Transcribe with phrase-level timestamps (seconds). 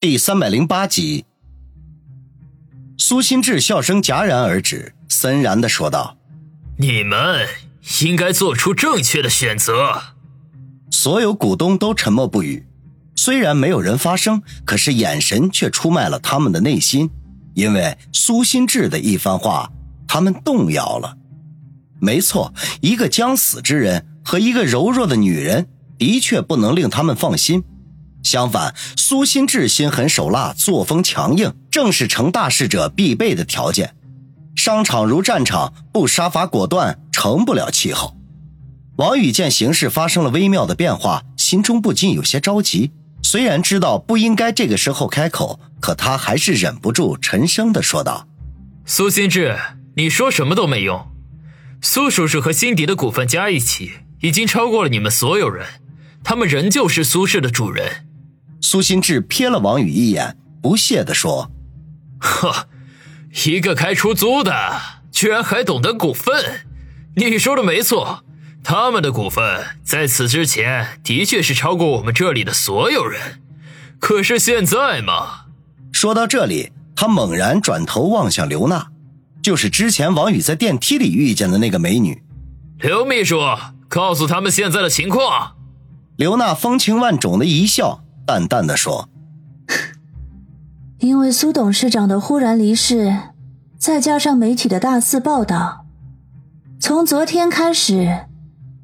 [0.00, 1.24] 第三百零八集，
[2.96, 6.16] 苏新志笑声戛然而止，森然的说道
[6.78, 7.48] ：“你们
[8.02, 10.00] 应该做出正确的选择。”
[10.92, 12.64] 所有股东都沉默不语，
[13.16, 17.10] 虽然没有人发声，可是眼神却出卖了他们的内心，
[17.54, 19.72] 因为苏新志的一番话，
[20.06, 21.18] 他们动摇了。
[21.98, 25.66] 没错，一个将死之人和一个柔弱的女人，
[25.98, 27.64] 的确不能令他们放心。
[28.28, 33.94] 相反，苏心志心狠手辣，作风强硬，正是成大事者必备的条件。
[34.54, 38.18] 商场如战场，不杀伐果断，成不了气候。
[38.96, 42.90] 王宇见形势发生了微妙的变化，心中不禁有些着急。
[43.22, 48.28] 虽然知道不应该这个时候开口，可他还是忍不住沉声的说道
[48.84, 49.56] ：“苏心志，
[49.96, 51.06] 你说什么都没用。
[51.80, 55.66] 苏叔叔和辛迪的股份加一起，已经超过了你们所有人，
[56.22, 58.04] 他们仍旧是苏氏的主人。”
[58.60, 61.50] 苏心志瞥了王宇一眼，不屑地说
[62.18, 62.68] ：“呵，
[63.46, 64.52] 一个开出租的，
[65.12, 66.66] 居然还懂得股份。
[67.16, 68.24] 你说的没错，
[68.62, 73.40] 他们的股份在此之前的确是超过我们这里的所有人。
[73.98, 75.46] 可是现在嘛……”
[75.90, 78.88] 说到这里，他猛然转头望向刘娜，
[79.42, 82.22] 就是之前王宇在电梯里遇见的那个美女。
[82.78, 83.40] 刘秘书，
[83.88, 85.56] 告诉他们现在的情况。
[86.16, 88.04] 刘娜风情万种的一笑。
[88.28, 89.08] 淡淡的说
[91.00, 93.16] ：“因为苏董事长的忽然离世，
[93.78, 95.86] 再加上媒体的大肆报道，
[96.78, 98.26] 从昨天开始，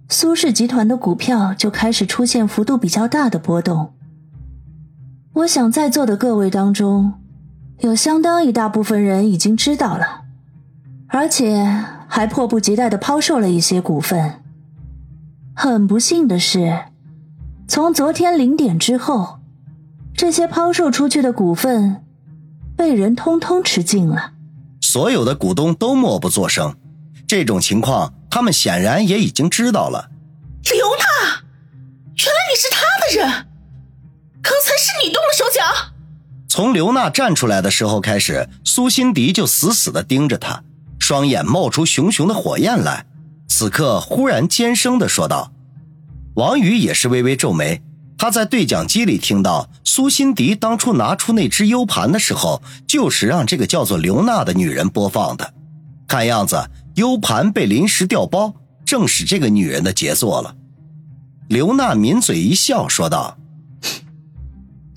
[0.08, 3.92] 苏氏集团的股票就开始出现幅度比较大的波动。
[5.34, 7.12] 我想在座的各位当中，
[7.80, 10.22] 有相当一大部分人已经知道了，
[11.08, 14.40] 而且还迫不及待的抛售了一些股份。
[15.54, 16.84] 很不幸的是。”
[17.66, 19.40] 从昨天零点之后，
[20.16, 22.04] 这些抛售出去的股份
[22.76, 24.32] 被人通通吃尽了。
[24.80, 26.76] 所有的股东都默不作声。
[27.26, 30.10] 这种情况，他们显然也已经知道了。
[30.70, 31.42] 刘娜，
[32.16, 33.46] 原来你是他的人，
[34.42, 35.60] 刚才是你动了手脚。
[36.46, 40.62] 从刘娜站出来的时候开始，苏辛迪就死死的盯着他，
[41.00, 43.06] 双眼冒出熊熊的火焰来。
[43.48, 45.53] 此刻，忽然尖声的说道。
[46.34, 47.80] 王宇也是微微皱眉，
[48.18, 55.54] 他在对讲机里听到苏辛迪当初拿出那只 U 盘的时候，就是让这个叫做刘娜的女人播放的。
[56.08, 60.56] 看样子 U 盘被临时调包，正是这个女人的杰作了。
[61.48, 63.36] 刘娜抿嘴一笑，说道：“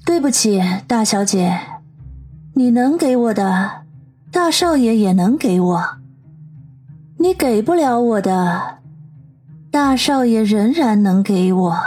[0.05, 1.59] 对不起，大小姐，
[2.55, 3.83] 你能给我的，
[4.31, 5.79] 大少爷也能给我；
[7.19, 8.76] 你给不了我的。”
[9.71, 11.77] 大少爷仍然能给我。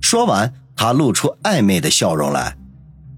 [0.00, 2.56] 说完，他露出暧昧的笑容来。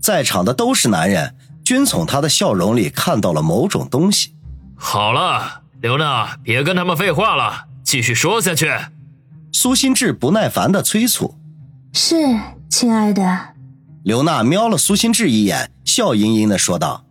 [0.01, 1.35] 在场的都是男人，
[1.65, 4.35] 均从他的笑容里看到了某种东西。
[4.77, 8.71] 好了，刘娜，别跟他们废话了，继续说下去。
[9.53, 11.37] 苏心志不耐烦的催促。
[11.93, 12.17] 是，
[12.69, 13.55] 亲爱的。
[14.03, 17.05] 刘娜瞄了苏心志一眼，笑盈盈的说道：“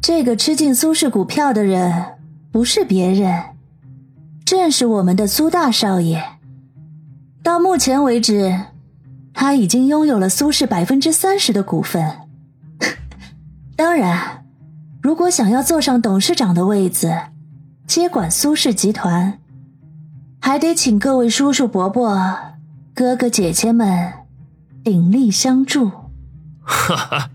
[0.00, 2.16] 这个吃进苏氏股票的人，
[2.50, 3.44] 不是别人。”
[4.48, 6.24] 正是我们的苏大少爷。
[7.42, 8.58] 到目前为止，
[9.34, 12.20] 他已经拥有了苏氏百分之三十的股份。
[13.76, 14.46] 当然，
[15.02, 17.14] 如果想要坐上董事长的位子，
[17.86, 19.38] 接管苏氏集团，
[20.40, 22.38] 还得请各位叔叔伯伯、
[22.94, 24.14] 哥哥姐姐们
[24.82, 25.90] 鼎力相助。
[26.62, 27.30] 哈哈，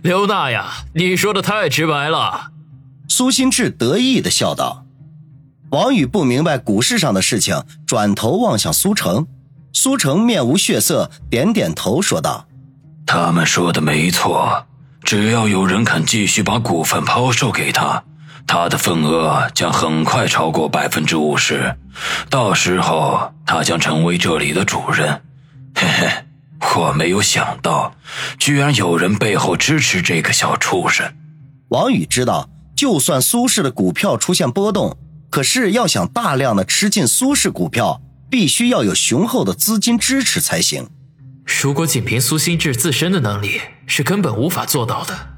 [0.00, 2.52] 刘大呀，你说的太直白了。
[3.08, 4.86] 苏新志得意的笑道。
[5.72, 9.26] 王宇不明白股市上的事情，转头望向苏成。
[9.72, 12.46] 苏成面无血色，点点头说道
[13.06, 14.66] ：“他们说的没错，
[15.02, 18.04] 只要有人肯继续把股份抛售给他，
[18.46, 21.74] 他的份额将很快超过百分之五十。
[22.28, 25.22] 到时候，他将成为这里的主人。
[25.74, 26.10] 嘿嘿，
[26.76, 27.94] 我没有想到，
[28.38, 31.10] 居然有人背后支持这个小畜生。”
[31.70, 34.98] 王宇知道，就算苏氏的股票出现波动。
[35.32, 40.90] 可是要想大量的吃进苏氏股票，必须要有雄厚的资金支持才行。
[41.46, 45.30] 如果仅凭苏新志自身的能力，是根本无法做到的。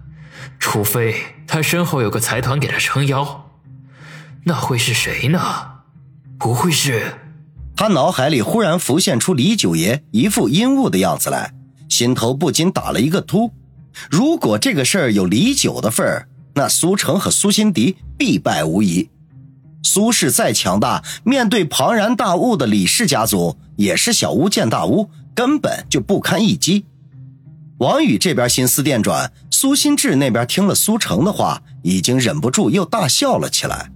[0.58, 1.14] 除非
[1.46, 3.52] 他身后有个财团给他撑腰，
[4.46, 5.38] 那会是谁呢？
[6.40, 7.14] 不会是？
[7.76, 11.55] 他脑海里忽然浮现出李九爷一副阴雾的样子来，
[11.88, 13.52] 心头不禁打了一个突。
[14.11, 19.08] 如果这个事儿有李九的份儿，那苏成和苏辛迪必败无疑。
[19.85, 26.87] 苏氏再强大，面对庞然大物的李氏家族，也是小巫见大巫，根本就不堪一击。
[27.79, 33.91] 王宇这边心思电转，苏新志那边听了苏成的话，已经忍不住又大笑了起来。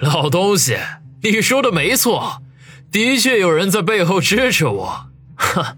[0.00, 0.78] 老东西，
[1.22, 2.42] 你说的没错，
[2.92, 5.06] 的确有人在背后支持我。
[5.34, 5.76] 哼，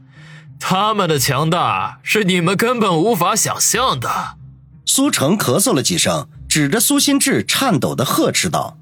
[0.61, 4.37] 他们的强大是你们根本无法想象的。
[4.85, 8.78] 苏成咳嗽了几声，指着苏新志，颤抖的呵斥道：“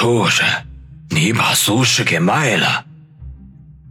[0.00, 0.46] 畜生，
[1.10, 2.86] 你把苏氏给卖了？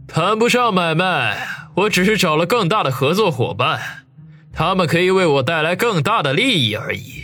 [0.08, 1.46] 谈不上买卖，
[1.76, 3.80] 我只是找了更大的合作伙伴。”
[4.52, 7.22] 他们可以为我带来更大的利益而已。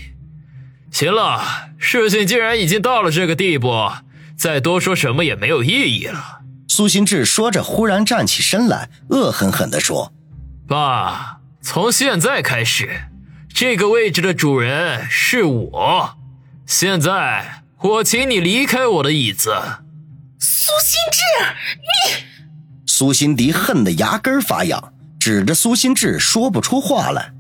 [0.93, 1.43] 行了，
[1.79, 3.91] 事情既然已经到了这个地步，
[4.39, 6.43] 再多说什么也没有意义了。
[6.69, 10.13] 苏新志说着，忽然站起身来，恶狠狠地说
[10.69, 13.09] ：“爸，从现在开始，
[13.53, 16.17] 这个位置的主人是我。
[16.67, 19.55] 现在，我请你离开我的椅子。”
[20.41, 21.21] 苏心志，
[21.79, 22.25] 你……
[22.87, 24.93] 苏心迪恨得牙根发痒。
[25.19, 27.33] 指着苏心志说不出话来，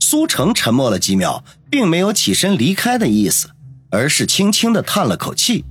[0.00, 3.50] 苏成沉默了几秒，并没有起身离开的意思，
[3.90, 5.66] 而是轻轻的叹了口气：“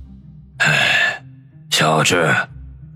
[0.58, 1.24] 哎，
[1.70, 2.32] 小志，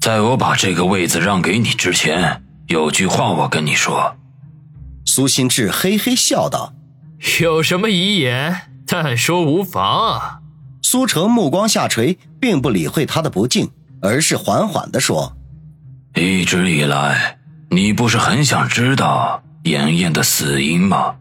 [0.00, 4.16] 在我把这个位子让给你之前，有句话我跟你说。”
[5.04, 6.74] 苏心志嘿嘿笑道
[7.42, 10.42] ：“有什么遗言，但说无妨。”
[10.82, 13.70] 苏成目光下垂，并不理会他的不敬，
[14.00, 15.36] 而是缓缓的说
[16.14, 17.36] ：“一直以来。”
[17.70, 21.16] 你不是很想知道妍妍的死因吗？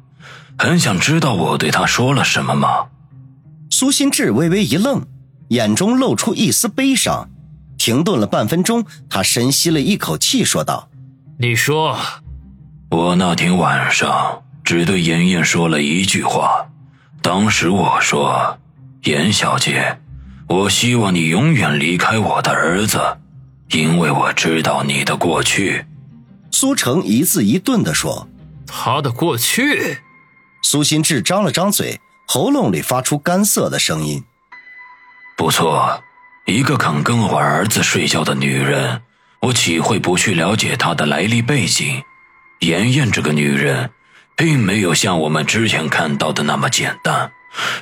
[0.58, 2.88] 很想知道我对她说了什么吗？
[3.70, 5.06] 苏心志微微一愣，
[5.50, 7.30] 眼中露出一丝悲伤，
[7.78, 10.88] 停顿了半分钟，他深吸了一口气，说道
[11.38, 11.98] ：“你说，
[12.92, 16.66] 我那天晚上只对妍妍说了一句话。
[17.22, 18.58] 当时我说，
[19.08, 20.02] 严小姐，
[20.50, 23.00] 我希望你永远离开我的儿子，
[23.70, 25.86] 因为我知道你的过去。”
[26.52, 28.28] 苏成一字一顿地说
[28.68, 30.00] ：“他的过去。”
[30.62, 34.26] 苏心志张了张嘴，喉咙里发出干涩的声音。
[35.38, 36.04] 不错，
[36.46, 39.04] 一个肯跟我儿子睡觉的女人，
[39.40, 42.04] 我岂会不去了解她的来历背景？
[42.60, 43.92] 妍妍这个女人，
[44.36, 47.32] 并没有像我们之前看到的那么简单，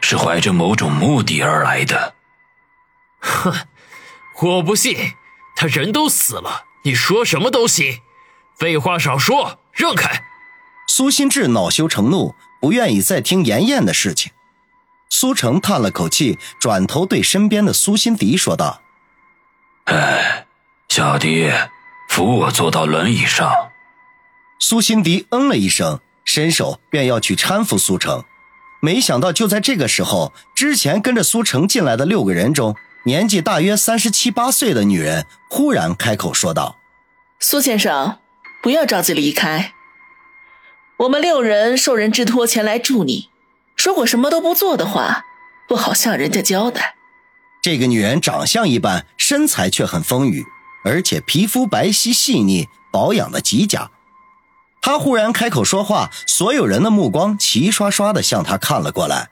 [0.01, 2.16] 是怀着某种目的而来的。
[3.19, 3.54] 哼，
[4.42, 5.13] 我不信，
[5.56, 8.01] 他人都死了，你说什么都行。
[8.57, 10.24] 废话少说，让开！
[10.88, 14.31] 苏心志恼羞成怒，不愿意再听妍妍的事情。
[15.10, 18.81] 苏成叹了口气，转头对身边的苏心迪说道
[19.86, 20.45] ：“哎，
[20.88, 21.51] 小迪，
[22.10, 23.51] 扶我坐到轮椅上。”
[24.60, 28.24] 苏心迪嗯了一声，伸手便要去搀扶苏成，
[28.81, 32.75] 没想到就在这个时候，之前跟着苏成进来的六个人中，
[33.06, 36.77] 年纪大约三十七八岁的女人忽然开口说道
[37.39, 38.19] ：“苏先生。”
[38.63, 39.74] 不要着急离开。
[40.98, 43.30] 我们六人受人之托前来助你，
[43.77, 45.24] 如果什么都不做的话，
[45.68, 46.95] 不好向人家交代。
[47.62, 50.44] 这个女人长相一般，身材却很丰腴，
[50.83, 53.92] 而且皮肤白皙细腻，保养的极佳。
[54.86, 59.30] 她忽然开口说话，所有人的目光齐刷刷的向他看了过来，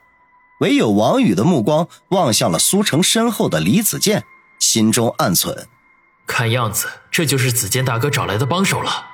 [0.61, 4.23] 唯有王宇的目光望向了苏成身后的李子健，
[4.57, 5.65] 心中暗忖：
[6.25, 9.05] 看样子这就是子健大哥找来的帮手了。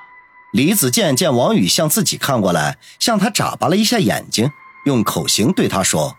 [0.50, 4.50] 李子健见王宇向自己看过来，向他眨巴了一下眼睛，
[4.86, 6.16] 用口型对他说：“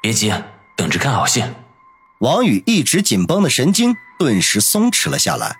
[0.00, 0.32] 别急，
[0.76, 1.42] 等着看好戏。”
[2.22, 5.58] 王宇一直紧绷的神经顿时松弛了下来。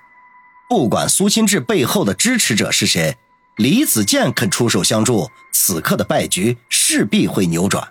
[0.68, 3.16] 不管苏清志背后的支持者是谁，
[3.58, 7.88] 李子健肯出手相助，此刻的败局势必会扭转。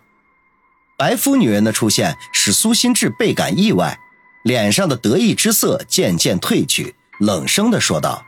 [0.98, 4.00] 白肤女人的出现使苏心志倍感意外，
[4.44, 8.26] 脸上的得意之色渐渐褪去，冷声的说道：“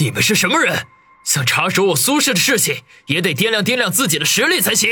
[0.00, 0.86] 你们是什么人？”
[1.22, 4.88] 想插手我苏氏的事情，也得掂量掂量自己的实力才行。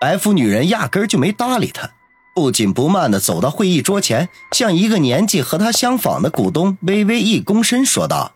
[0.00, 1.92] 白肤女人压根就没搭理他，
[2.34, 8.32] 不紧不慢的走到会议桌前，向一个年纪和他相仿的股东微微一躬身，说道：“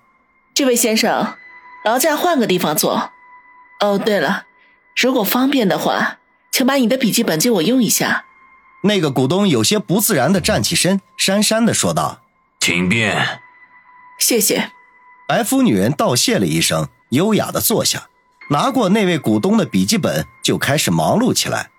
[0.55, 1.35] 这位先生，
[1.85, 3.13] 劳驾换个地方坐。
[3.81, 4.47] 哦，对了，
[4.97, 6.19] 如果方便的话，
[6.51, 8.27] 请把你的笔记本借我用一下。”
[8.85, 12.23] 那个股东有些不自然的站起身，讪讪的说道
[12.61, 13.41] ：“请便。”
[14.19, 14.71] 谢谢。
[15.29, 18.09] 白肤女人道谢了一声，优雅的坐下，
[18.51, 21.71] 拿过那位股东的笔记本，就开始忙碌起来。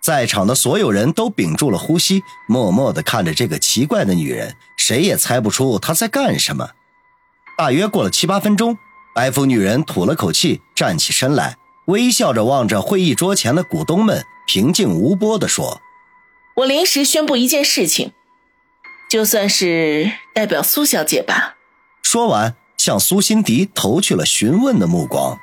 [0.00, 6.70] 在场的所有人都屏住了呼吸，默默的看着这个奇怪的女人，谁也猜不出她在干什么。
[7.56, 8.76] 大约过了七八分钟，
[9.14, 15.80] 白肤女人吐了口气，站起身来，微笑着望着会议桌前的股东们，平静无波地说
[16.56, 18.12] ：“我临时宣布一件事情，
[19.10, 21.56] 就算是代表苏小姐吧。”
[22.02, 22.56] 说完。
[22.78, 25.38] 向苏辛迪投去了询问的目光。